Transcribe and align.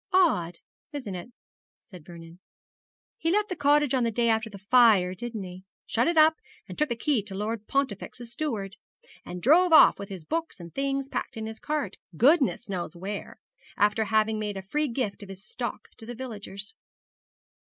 'Odd, 0.11 0.57
isn't 0.93 1.13
it?' 1.13 1.31
said 1.91 2.03
Vernon. 2.03 2.39
'He 3.19 3.29
left 3.31 3.49
the 3.49 3.55
cottage 3.55 3.93
on 3.93 4.03
the 4.03 4.09
day 4.09 4.29
after 4.29 4.49
the 4.49 4.57
fire, 4.57 5.13
didn't 5.13 5.43
he? 5.43 5.63
shut 5.85 6.07
it 6.07 6.17
up, 6.17 6.37
and 6.67 6.75
took 6.75 6.89
the 6.89 6.95
key 6.95 7.21
to 7.21 7.35
Lord 7.35 7.67
Pontifex's 7.67 8.31
steward, 8.31 8.77
and 9.23 9.43
drove 9.43 9.71
off 9.71 9.99
with 9.99 10.09
his 10.09 10.23
books 10.25 10.59
and 10.59 10.73
things 10.73 11.07
packed 11.07 11.37
in 11.37 11.45
his 11.45 11.59
cart, 11.59 11.97
goodness 12.17 12.67
knows 12.67 12.95
where, 12.95 13.37
after 13.77 14.05
having 14.05 14.39
made 14.39 14.57
a 14.57 14.63
free 14.63 14.87
gift 14.87 15.21
of 15.21 15.29
his 15.29 15.45
stock 15.45 15.89
to 15.97 16.07
the 16.07 16.15
villagers.' 16.15 16.73